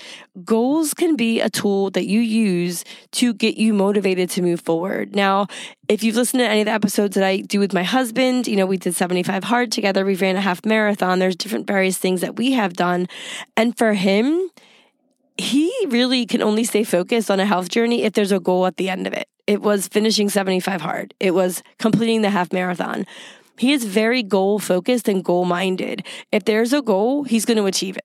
Goals 0.45 0.92
can 0.92 1.14
be 1.14 1.40
a 1.40 1.49
tool 1.49 1.88
that 1.90 2.07
you 2.07 2.19
use 2.19 2.85
to 3.12 3.33
get 3.33 3.57
you 3.57 3.73
motivated 3.73 4.28
to 4.31 4.42
move 4.42 4.61
forward. 4.61 5.14
Now, 5.14 5.47
if 5.88 6.02
you've 6.02 6.16
listened 6.16 6.40
to 6.40 6.49
any 6.49 6.62
of 6.62 6.66
the 6.66 6.73
episodes 6.73 7.14
that 7.14 7.23
I 7.23 7.42
do 7.42 7.61
with 7.61 7.73
my 7.73 7.85
husband, 7.85 8.49
you 8.49 8.57
know, 8.57 8.66
we 8.66 8.76
did 8.76 8.97
75 8.97 9.45
hard 9.45 9.71
together. 9.71 10.04
We 10.04 10.16
ran 10.16 10.35
a 10.35 10.40
half 10.40 10.64
marathon. 10.64 11.21
There's 11.21 11.37
different 11.37 11.69
various 11.69 11.97
things 11.97 12.23
that 12.23 12.35
we 12.35 12.52
have 12.52 12.73
done. 12.73 13.07
And 13.57 13.78
for 13.78 13.92
him, 13.92 14.50
he 15.38 15.73
really 15.90 16.26
can 16.26 16.42
only 16.42 16.64
stay 16.64 16.83
focused 16.83 17.31
on 17.31 17.38
a 17.38 17.47
health 17.47 17.69
journey 17.69 18.02
if 18.02 18.14
there's 18.14 18.33
a 18.33 18.40
goal 18.40 18.66
at 18.66 18.78
the 18.78 18.88
end 18.88 19.07
of 19.07 19.12
it. 19.12 19.28
It 19.47 19.62
was 19.62 19.87
finishing 19.87 20.28
75 20.28 20.81
hard. 20.81 21.14
It 21.21 21.35
was 21.35 21.62
completing 21.78 22.23
the 22.23 22.31
half 22.31 22.52
marathon. 22.52 23.07
He 23.62 23.73
is 23.73 23.85
very 23.85 24.25
goal 24.25 24.59
focused 24.59 25.07
and 25.07 25.23
goal 25.23 25.45
minded. 25.45 26.04
If 26.33 26.47
there's 26.47 26.73
a 26.73 26.83
goal, 26.83 27.23
he's 27.23 27.45
going 27.45 27.59
to 27.59 27.66
achieve 27.66 27.97
it. 27.97 28.04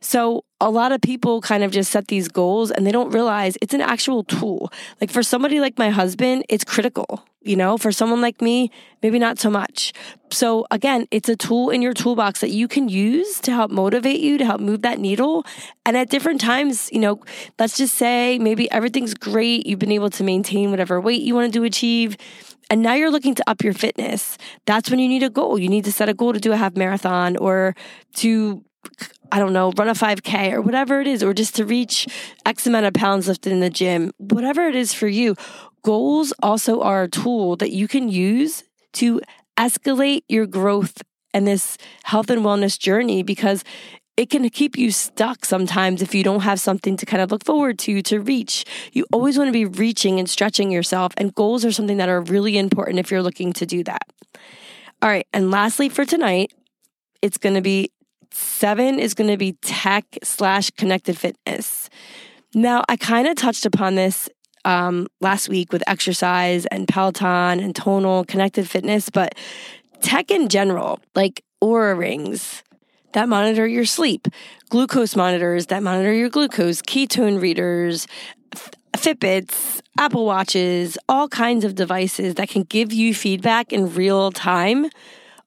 So 0.00 0.46
a 0.62 0.70
lot 0.70 0.92
of 0.92 1.02
people 1.02 1.42
kind 1.42 1.62
of 1.62 1.70
just 1.70 1.90
set 1.90 2.08
these 2.08 2.26
goals 2.28 2.70
and 2.70 2.86
they 2.86 2.90
don't 2.90 3.10
realize 3.10 3.58
it's 3.60 3.74
an 3.74 3.82
actual 3.82 4.24
tool. 4.24 4.72
Like 5.02 5.10
for 5.10 5.22
somebody 5.22 5.60
like 5.60 5.78
my 5.78 5.90
husband, 5.90 6.46
it's 6.48 6.64
critical. 6.64 7.22
You 7.42 7.56
know, 7.56 7.76
for 7.76 7.92
someone 7.92 8.22
like 8.22 8.40
me, 8.40 8.70
maybe 9.02 9.18
not 9.18 9.38
so 9.38 9.50
much. 9.50 9.92
So 10.30 10.66
again, 10.70 11.06
it's 11.10 11.28
a 11.28 11.36
tool 11.36 11.68
in 11.68 11.82
your 11.82 11.92
toolbox 11.92 12.40
that 12.40 12.48
you 12.48 12.66
can 12.66 12.88
use 12.88 13.40
to 13.40 13.52
help 13.52 13.70
motivate 13.70 14.20
you, 14.20 14.38
to 14.38 14.46
help 14.46 14.62
move 14.62 14.80
that 14.80 14.98
needle. 14.98 15.44
And 15.84 15.98
at 15.98 16.08
different 16.08 16.40
times, 16.40 16.88
you 16.90 17.00
know, 17.00 17.20
let's 17.58 17.76
just 17.76 17.94
say 17.96 18.38
maybe 18.38 18.70
everything's 18.70 19.12
great. 19.12 19.66
You've 19.66 19.78
been 19.78 19.92
able 19.92 20.08
to 20.08 20.24
maintain 20.24 20.70
whatever 20.70 20.98
weight 20.98 21.20
you 21.20 21.34
wanted 21.34 21.52
to 21.52 21.64
achieve 21.64 22.16
and 22.70 22.82
now 22.82 22.94
you're 22.94 23.10
looking 23.10 23.34
to 23.34 23.44
up 23.48 23.62
your 23.62 23.74
fitness, 23.74 24.38
that's 24.66 24.90
when 24.90 24.98
you 24.98 25.08
need 25.08 25.22
a 25.22 25.30
goal. 25.30 25.58
You 25.58 25.68
need 25.68 25.84
to 25.84 25.92
set 25.92 26.08
a 26.08 26.14
goal 26.14 26.32
to 26.32 26.40
do 26.40 26.52
a 26.52 26.56
half 26.56 26.76
marathon 26.76 27.36
or 27.36 27.74
to, 28.16 28.64
I 29.32 29.38
don't 29.38 29.52
know, 29.52 29.72
run 29.76 29.88
a 29.88 29.94
5K 29.94 30.52
or 30.52 30.60
whatever 30.60 31.00
it 31.00 31.06
is, 31.06 31.22
or 31.22 31.34
just 31.34 31.54
to 31.56 31.64
reach 31.64 32.06
X 32.46 32.66
amount 32.66 32.86
of 32.86 32.94
pounds 32.94 33.28
lifted 33.28 33.52
in 33.52 33.60
the 33.60 33.70
gym, 33.70 34.12
whatever 34.18 34.66
it 34.66 34.74
is 34.74 34.94
for 34.94 35.08
you. 35.08 35.34
Goals 35.82 36.32
also 36.42 36.80
are 36.80 37.02
a 37.04 37.08
tool 37.08 37.56
that 37.56 37.70
you 37.70 37.86
can 37.86 38.08
use 38.08 38.64
to 38.94 39.20
escalate 39.58 40.22
your 40.28 40.46
growth 40.46 41.02
and 41.32 41.46
this 41.46 41.76
health 42.04 42.30
and 42.30 42.42
wellness 42.42 42.78
journey 42.78 43.22
because 43.22 43.64
it 44.16 44.30
can 44.30 44.48
keep 44.50 44.78
you 44.78 44.92
stuck 44.92 45.44
sometimes 45.44 46.00
if 46.00 46.14
you 46.14 46.22
don't 46.22 46.40
have 46.40 46.60
something 46.60 46.96
to 46.96 47.06
kind 47.06 47.22
of 47.22 47.32
look 47.32 47.44
forward 47.44 47.78
to, 47.80 48.00
to 48.02 48.20
reach. 48.20 48.64
You 48.92 49.06
always 49.12 49.36
want 49.36 49.48
to 49.48 49.52
be 49.52 49.64
reaching 49.64 50.18
and 50.18 50.30
stretching 50.30 50.70
yourself, 50.70 51.12
and 51.16 51.34
goals 51.34 51.64
are 51.64 51.72
something 51.72 51.96
that 51.96 52.08
are 52.08 52.20
really 52.20 52.56
important 52.56 52.98
if 52.98 53.10
you're 53.10 53.22
looking 53.22 53.52
to 53.54 53.66
do 53.66 53.82
that. 53.84 54.02
All 55.02 55.08
right. 55.08 55.26
And 55.32 55.50
lastly, 55.50 55.88
for 55.88 56.04
tonight, 56.04 56.52
it's 57.22 57.38
going 57.38 57.56
to 57.56 57.60
be 57.60 57.90
seven 58.30 58.98
is 58.98 59.14
going 59.14 59.30
to 59.30 59.36
be 59.36 59.52
tech 59.62 60.04
slash 60.22 60.70
connected 60.70 61.16
fitness. 61.16 61.88
Now, 62.54 62.84
I 62.88 62.96
kind 62.96 63.28
of 63.28 63.36
touched 63.36 63.66
upon 63.66 63.94
this 63.94 64.28
um, 64.64 65.06
last 65.20 65.48
week 65.48 65.72
with 65.72 65.82
exercise 65.86 66.66
and 66.66 66.88
Peloton 66.88 67.60
and 67.60 67.74
tonal 67.74 68.24
connected 68.24 68.68
fitness, 68.68 69.10
but 69.10 69.34
tech 70.00 70.30
in 70.30 70.48
general, 70.48 71.00
like 71.14 71.44
Oura 71.62 71.96
rings, 71.96 72.62
that 73.14 73.28
monitor 73.28 73.66
your 73.66 73.86
sleep, 73.86 74.28
glucose 74.68 75.16
monitors 75.16 75.66
that 75.66 75.82
monitor 75.82 76.12
your 76.12 76.28
glucose, 76.28 76.82
ketone 76.82 77.40
readers, 77.40 78.06
Fitbits, 78.96 79.80
Apple 79.98 80.24
Watches, 80.24 80.96
all 81.08 81.28
kinds 81.28 81.64
of 81.64 81.74
devices 81.74 82.34
that 82.34 82.48
can 82.48 82.62
give 82.62 82.92
you 82.92 83.14
feedback 83.14 83.72
in 83.72 83.94
real 83.94 84.30
time 84.30 84.88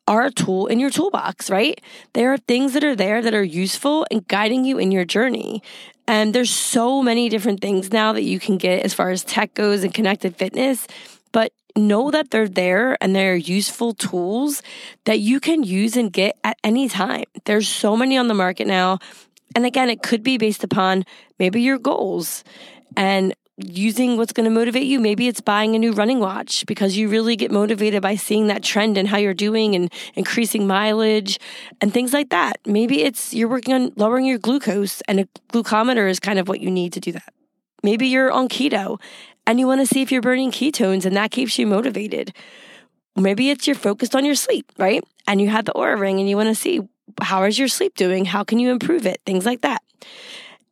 are 0.07 0.25
a 0.25 0.31
tool 0.31 0.67
in 0.67 0.79
your 0.79 0.89
toolbox, 0.89 1.49
right? 1.49 1.81
There 2.13 2.31
are 2.31 2.37
things 2.37 2.73
that 2.73 2.83
are 2.83 2.95
there 2.95 3.21
that 3.21 3.33
are 3.33 3.43
useful 3.43 4.05
and 4.09 4.25
guiding 4.27 4.63
you 4.63 4.77
in 4.77 4.91
your 4.91 5.05
journey. 5.05 5.61
And 6.07 6.33
there's 6.33 6.51
so 6.51 7.03
many 7.03 7.27
different 7.27 7.59
things 7.59 7.91
now 7.91 8.13
that 8.13 8.23
you 8.23 8.39
can 8.39 8.57
get 8.57 8.85
as 8.85 8.93
far 8.93 9.09
as 9.09 9.25
tech 9.25 9.53
goes 9.53 9.83
and 9.83 9.93
connected 9.93 10.37
fitness, 10.37 10.87
but 11.33 11.51
know 11.77 12.11
that 12.11 12.31
they're 12.31 12.47
there 12.47 12.97
and 13.01 13.15
they're 13.15 13.35
useful 13.35 13.93
tools 13.93 14.61
that 15.05 15.19
you 15.19 15.39
can 15.39 15.63
use 15.63 15.95
and 15.95 16.11
get 16.11 16.37
at 16.43 16.57
any 16.63 16.89
time. 16.89 17.25
There's 17.45 17.67
so 17.67 17.95
many 17.95 18.17
on 18.17 18.27
the 18.27 18.33
market 18.33 18.67
now. 18.67 18.99
And 19.55 19.65
again, 19.65 19.89
it 19.89 20.03
could 20.03 20.23
be 20.23 20.37
based 20.37 20.63
upon 20.63 21.05
maybe 21.39 21.61
your 21.61 21.79
goals 21.79 22.43
and 22.95 23.33
using 23.57 24.17
what's 24.17 24.33
going 24.33 24.43
to 24.43 24.51
motivate 24.51 24.85
you. 24.85 24.99
Maybe 24.99 25.27
it's 25.27 25.41
buying 25.41 25.75
a 25.75 25.79
new 25.79 25.91
running 25.91 26.19
watch 26.19 26.65
because 26.67 26.95
you 26.95 27.09
really 27.09 27.35
get 27.35 27.51
motivated 27.51 28.01
by 28.03 28.15
seeing 28.15 28.47
that 28.47 28.63
trend 28.63 28.97
and 28.97 29.07
how 29.07 29.17
you're 29.17 29.33
doing 29.33 29.75
and 29.75 29.91
increasing 30.13 30.67
mileage 30.67 31.39
and 31.81 31.91
things 31.91 32.13
like 32.13 32.29
that. 32.29 32.59
Maybe 32.65 33.01
it's 33.01 33.33
you're 33.33 33.47
working 33.47 33.73
on 33.73 33.93
lowering 33.95 34.25
your 34.25 34.37
glucose 34.37 35.01
and 35.01 35.21
a 35.21 35.25
glucometer 35.51 36.09
is 36.09 36.19
kind 36.19 36.37
of 36.37 36.47
what 36.47 36.61
you 36.61 36.69
need 36.69 36.93
to 36.93 36.99
do 36.99 37.11
that. 37.13 37.33
Maybe 37.81 38.07
you're 38.07 38.31
on 38.31 38.47
keto 38.47 38.99
and 39.47 39.59
you 39.59 39.65
want 39.65 39.81
to 39.81 39.87
see 39.87 40.01
if 40.01 40.11
you're 40.11 40.21
burning 40.21 40.51
ketones 40.51 41.05
and 41.05 41.15
that 41.15 41.31
keeps 41.31 41.57
you 41.57 41.65
motivated. 41.65 42.33
Maybe 43.15 43.49
it's 43.49 43.65
you're 43.65 43.75
focused 43.75 44.15
on 44.15 44.25
your 44.25 44.35
sleep, 44.35 44.71
right? 44.77 45.03
And 45.25 45.41
you 45.41 45.49
have 45.49 45.65
the 45.65 45.73
Oura 45.73 45.97
ring 45.97 46.19
and 46.19 46.29
you 46.29 46.35
want 46.37 46.49
to 46.49 46.55
see 46.55 46.81
how 47.21 47.43
is 47.45 47.57
your 47.57 47.69
sleep 47.69 47.95
doing? 47.95 48.25
How 48.25 48.43
can 48.43 48.59
you 48.59 48.69
improve 48.69 49.07
it? 49.07 49.21
Things 49.25 49.45
like 49.45 49.61
that. 49.61 49.81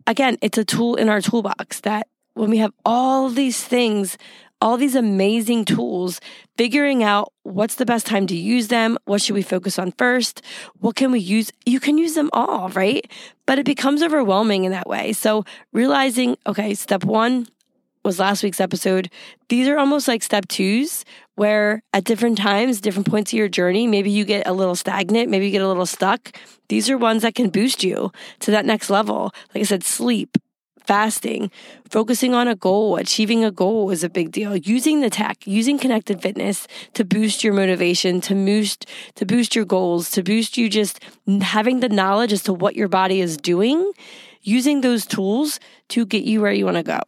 Again, 0.06 0.38
it's 0.42 0.58
a 0.58 0.66
tool 0.66 0.96
in 0.96 1.10
our 1.10 1.22
toolbox 1.22 1.80
that 1.80 2.08
when 2.36 2.50
we 2.50 2.58
have 2.58 2.74
all 2.84 3.30
these 3.30 3.64
things, 3.64 4.18
all 4.62 4.78
these 4.78 4.96
amazing 4.96 5.66
tools, 5.66 6.20
figuring 6.58 7.04
out 7.04 7.32
what's 7.44 7.76
the 7.76 7.86
best 7.86 8.06
time 8.06 8.28
to 8.28 8.36
use 8.36 8.68
them, 8.68 8.98
what 9.06 9.22
should 9.22 9.36
we 9.36 9.42
focus 9.42 9.80
on 9.80 9.94
first, 9.94 10.42
what 10.80 10.96
can 10.96 11.12
we 11.12 11.20
use? 11.20 11.52
You 11.66 11.80
can 11.80 11.98
use 11.98 12.14
them 12.14 12.30
all, 12.34 12.70
right? 12.70 13.10
But 13.46 13.58
it 13.58 13.66
becomes 13.66 14.04
overwhelming 14.04 14.66
in 14.66 14.72
that 14.72 14.88
way. 14.88 15.14
So 15.14 15.46
realizing, 15.72 16.38
okay, 16.46 16.74
step 16.74 17.04
one, 17.04 17.48
was 18.06 18.20
last 18.20 18.44
week's 18.44 18.62
episode, 18.62 19.10
these 19.50 19.68
are 19.68 19.78
almost 19.78 20.08
like 20.08 20.24
step 20.24 20.48
twos 20.48 21.04
where 21.36 21.82
at 21.92 22.06
different 22.06 22.38
times, 22.38 22.80
different 22.80 23.10
points 23.10 23.34
of 23.34 23.38
your 23.38 23.50
journey, 23.50 23.88
maybe 23.88 24.10
you 24.10 24.24
get 24.24 24.48
a 24.48 24.54
little 24.54 24.76
stagnant, 24.76 25.30
maybe 25.30 25.46
you 25.46 25.52
get 25.52 25.62
a 25.62 25.68
little 25.68 25.86
stuck. 25.86 26.38
These 26.70 26.90
are 26.90 26.98
ones 26.98 27.24
that 27.24 27.36
can 27.36 27.50
boost 27.50 27.84
you 27.84 28.12
to 28.40 28.52
that 28.52 28.66
next 28.66 28.90
level. 28.90 29.32
Like 29.54 29.62
I 29.62 29.64
said, 29.64 29.84
sleep, 29.84 30.38
fasting, 30.86 31.52
focusing 31.90 32.34
on 32.34 32.48
a 32.48 32.56
goal, 32.56 32.96
achieving 32.96 33.44
a 33.44 33.52
goal 33.52 33.90
is 33.90 34.04
a 34.04 34.10
big 34.10 34.32
deal. 34.32 34.56
Using 34.56 35.02
the 35.02 35.10
tech, 35.10 35.46
using 35.46 35.78
connected 35.78 36.22
fitness 36.22 36.68
to 36.94 37.04
boost 37.04 37.44
your 37.44 37.54
motivation, 37.54 38.22
to 38.22 38.36
boost 38.36 38.86
to 39.16 39.26
boost 39.26 39.56
your 39.56 39.66
goals, 39.66 40.12
to 40.12 40.24
boost 40.24 40.58
you 40.58 40.70
just 40.70 41.00
having 41.42 41.80
the 41.80 41.90
knowledge 41.90 42.32
as 42.32 42.44
to 42.44 42.54
what 42.54 42.76
your 42.76 42.88
body 42.88 43.20
is 43.20 43.36
doing, 43.36 43.92
using 44.42 44.82
those 44.82 45.06
tools 45.06 45.60
to 45.90 46.06
get 46.06 46.24
you 46.24 46.42
where 46.42 46.54
you 46.54 46.66
want 46.66 46.78
to 46.78 46.84
go. 46.84 47.00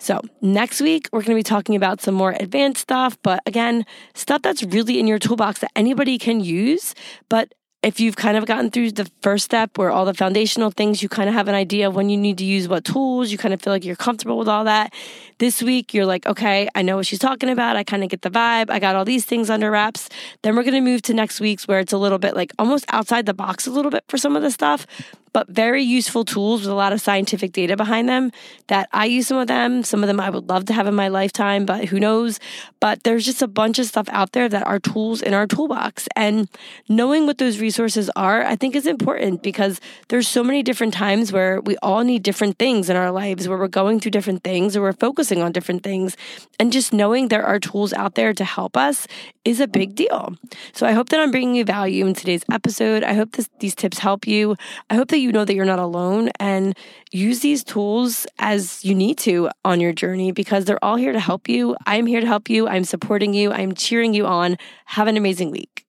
So, 0.00 0.22
next 0.40 0.80
week, 0.80 1.10
we're 1.12 1.20
going 1.20 1.36
to 1.36 1.38
be 1.38 1.42
talking 1.42 1.76
about 1.76 2.00
some 2.00 2.14
more 2.14 2.34
advanced 2.40 2.80
stuff, 2.80 3.18
but 3.22 3.42
again, 3.44 3.84
stuff 4.14 4.40
that's 4.40 4.62
really 4.62 4.98
in 4.98 5.06
your 5.06 5.18
toolbox 5.18 5.60
that 5.60 5.72
anybody 5.76 6.16
can 6.16 6.40
use. 6.40 6.94
But 7.28 7.52
if 7.82 8.00
you've 8.00 8.16
kind 8.16 8.38
of 8.38 8.46
gotten 8.46 8.70
through 8.70 8.92
the 8.92 9.10
first 9.20 9.44
step 9.44 9.76
where 9.76 9.90
all 9.90 10.06
the 10.06 10.14
foundational 10.14 10.70
things, 10.70 11.02
you 11.02 11.10
kind 11.10 11.28
of 11.28 11.34
have 11.34 11.48
an 11.48 11.54
idea 11.54 11.86
of 11.86 11.94
when 11.94 12.08
you 12.08 12.16
need 12.16 12.38
to 12.38 12.44
use 12.44 12.66
what 12.66 12.84
tools, 12.84 13.30
you 13.30 13.36
kind 13.36 13.52
of 13.52 13.60
feel 13.60 13.74
like 13.74 13.84
you're 13.84 13.94
comfortable 13.94 14.38
with 14.38 14.48
all 14.48 14.64
that. 14.64 14.94
This 15.36 15.62
week, 15.62 15.92
you're 15.92 16.06
like, 16.06 16.24
okay, 16.26 16.68
I 16.74 16.80
know 16.80 16.96
what 16.96 17.06
she's 17.06 17.18
talking 17.18 17.50
about. 17.50 17.76
I 17.76 17.84
kind 17.84 18.02
of 18.02 18.08
get 18.08 18.22
the 18.22 18.30
vibe. 18.30 18.70
I 18.70 18.78
got 18.78 18.96
all 18.96 19.04
these 19.04 19.26
things 19.26 19.50
under 19.50 19.70
wraps. 19.70 20.08
Then 20.42 20.56
we're 20.56 20.62
going 20.62 20.74
to 20.74 20.80
move 20.80 21.02
to 21.02 21.14
next 21.14 21.40
week's 21.40 21.68
where 21.68 21.80
it's 21.80 21.92
a 21.92 21.98
little 21.98 22.18
bit 22.18 22.34
like 22.34 22.52
almost 22.58 22.86
outside 22.88 23.26
the 23.26 23.34
box 23.34 23.66
a 23.66 23.70
little 23.70 23.90
bit 23.90 24.04
for 24.08 24.16
some 24.16 24.34
of 24.34 24.40
the 24.40 24.50
stuff. 24.50 24.86
But 25.32 25.48
very 25.48 25.82
useful 25.82 26.24
tools 26.24 26.62
with 26.62 26.70
a 26.70 26.74
lot 26.74 26.92
of 26.92 27.00
scientific 27.00 27.52
data 27.52 27.76
behind 27.76 28.08
them 28.08 28.32
that 28.68 28.88
I 28.92 29.06
use 29.06 29.28
some 29.28 29.38
of 29.38 29.46
them. 29.46 29.82
Some 29.82 30.02
of 30.02 30.06
them 30.06 30.20
I 30.20 30.30
would 30.30 30.48
love 30.48 30.64
to 30.66 30.72
have 30.72 30.86
in 30.86 30.94
my 30.94 31.08
lifetime, 31.08 31.66
but 31.66 31.86
who 31.86 32.00
knows? 32.00 32.40
But 32.80 33.04
there's 33.04 33.24
just 33.24 33.42
a 33.42 33.48
bunch 33.48 33.78
of 33.78 33.86
stuff 33.86 34.08
out 34.10 34.32
there 34.32 34.48
that 34.48 34.66
are 34.66 34.78
tools 34.78 35.22
in 35.22 35.34
our 35.34 35.46
toolbox. 35.46 36.08
And 36.16 36.48
knowing 36.88 37.26
what 37.26 37.38
those 37.38 37.60
resources 37.60 38.10
are, 38.16 38.42
I 38.42 38.56
think 38.56 38.74
is 38.74 38.86
important 38.86 39.42
because 39.42 39.80
there's 40.08 40.28
so 40.28 40.42
many 40.42 40.62
different 40.62 40.94
times 40.94 41.32
where 41.32 41.60
we 41.60 41.76
all 41.78 42.02
need 42.02 42.22
different 42.22 42.58
things 42.58 42.90
in 42.90 42.96
our 42.96 43.10
lives, 43.10 43.48
where 43.48 43.58
we're 43.58 43.68
going 43.68 44.00
through 44.00 44.12
different 44.12 44.42
things 44.42 44.76
or 44.76 44.82
we're 44.82 44.92
focusing 44.92 45.42
on 45.42 45.52
different 45.52 45.82
things. 45.82 46.16
And 46.58 46.72
just 46.72 46.92
knowing 46.92 47.28
there 47.28 47.44
are 47.44 47.58
tools 47.58 47.92
out 47.92 48.14
there 48.14 48.32
to 48.32 48.44
help 48.44 48.76
us 48.76 49.06
is 49.50 49.60
a 49.60 49.66
big 49.66 49.94
deal. 49.94 50.34
So 50.72 50.86
I 50.86 50.92
hope 50.92 51.08
that 51.10 51.20
I'm 51.20 51.30
bringing 51.30 51.56
you 51.56 51.64
value 51.64 52.06
in 52.06 52.14
today's 52.14 52.44
episode. 52.50 53.02
I 53.02 53.14
hope 53.14 53.32
this, 53.32 53.50
these 53.58 53.74
tips 53.74 53.98
help 53.98 54.26
you. 54.26 54.56
I 54.88 54.94
hope 54.94 55.08
that 55.08 55.18
you 55.18 55.32
know 55.32 55.44
that 55.44 55.54
you're 55.54 55.64
not 55.64 55.78
alone 55.78 56.30
and 56.38 56.76
use 57.10 57.40
these 57.40 57.64
tools 57.64 58.26
as 58.38 58.84
you 58.84 58.94
need 58.94 59.18
to 59.18 59.50
on 59.64 59.80
your 59.80 59.92
journey 59.92 60.32
because 60.32 60.64
they're 60.64 60.82
all 60.84 60.96
here 60.96 61.12
to 61.12 61.20
help 61.20 61.48
you. 61.48 61.76
I'm 61.86 62.06
here 62.06 62.20
to 62.20 62.26
help 62.26 62.48
you. 62.48 62.68
I'm 62.68 62.84
supporting 62.84 63.34
you. 63.34 63.52
I'm 63.52 63.74
cheering 63.74 64.14
you 64.14 64.26
on. 64.26 64.56
Have 64.86 65.08
an 65.08 65.16
amazing 65.16 65.50
week. 65.50 65.84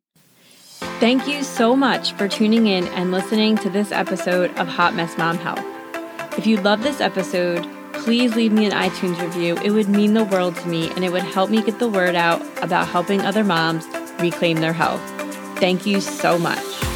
Thank 1.00 1.28
you 1.28 1.44
so 1.44 1.76
much 1.76 2.14
for 2.14 2.28
tuning 2.28 2.66
in 2.66 2.88
and 2.90 3.12
listening 3.12 3.56
to 3.58 3.70
this 3.70 3.92
episode 3.92 4.50
of 4.58 4.68
Hot 4.68 4.96
Mess 4.96 5.16
Mom 5.18 5.38
Health. 5.38 5.64
If 6.38 6.48
you 6.48 6.58
love 6.58 6.82
this 6.82 7.00
episode, 7.00 7.68
please 8.04 8.36
leave 8.36 8.52
me 8.52 8.66
an 8.66 8.72
iTunes 8.72 9.22
review. 9.22 9.58
It 9.64 9.72
would 9.72 9.88
mean 9.88 10.14
the 10.14 10.24
world 10.24 10.56
to 10.58 10.68
me 10.68 10.90
and 10.92 11.06
it 11.06 11.12
would 11.12 11.24
help 11.24 11.50
me 11.50 11.62
get 11.62 11.80
the 11.80 11.88
word 11.88 12.16
out 12.16 12.42
about 12.64 12.88
helping 12.88 13.22
other 13.22 13.44
moms 13.44 13.86
reclaim 14.20 14.58
their 14.58 14.74
health. 14.74 15.02
Thank 15.60 15.86
you 15.86 16.02
so 16.02 16.38
much. 16.38 16.91